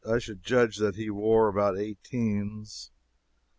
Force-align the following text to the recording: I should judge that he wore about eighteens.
I 0.03 0.17
should 0.17 0.41
judge 0.41 0.77
that 0.77 0.95
he 0.95 1.11
wore 1.11 1.47
about 1.47 1.77
eighteens. 1.77 2.89